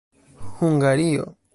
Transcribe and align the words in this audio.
hungario 0.59 1.35